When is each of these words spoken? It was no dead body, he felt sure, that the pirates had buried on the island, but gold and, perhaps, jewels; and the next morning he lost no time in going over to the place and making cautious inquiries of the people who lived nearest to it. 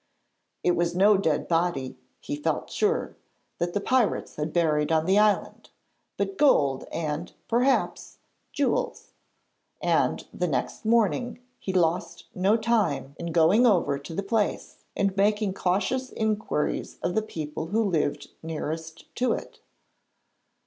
It 0.63 0.71
was 0.75 0.95
no 0.95 1.15
dead 1.15 1.47
body, 1.47 1.95
he 2.19 2.35
felt 2.35 2.71
sure, 2.71 3.17
that 3.59 3.75
the 3.75 3.79
pirates 3.79 4.35
had 4.35 4.51
buried 4.51 4.91
on 4.91 5.05
the 5.05 5.19
island, 5.19 5.69
but 6.17 6.39
gold 6.39 6.85
and, 6.91 7.31
perhaps, 7.47 8.17
jewels; 8.51 9.11
and 9.79 10.25
the 10.33 10.47
next 10.47 10.85
morning 10.85 11.37
he 11.59 11.71
lost 11.71 12.25
no 12.33 12.57
time 12.57 13.15
in 13.19 13.31
going 13.31 13.67
over 13.67 13.99
to 13.99 14.15
the 14.15 14.23
place 14.23 14.77
and 14.95 15.15
making 15.15 15.53
cautious 15.53 16.09
inquiries 16.11 16.97
of 17.03 17.13
the 17.13 17.21
people 17.21 17.67
who 17.67 17.83
lived 17.83 18.31
nearest 18.41 19.05
to 19.17 19.33
it. 19.33 19.59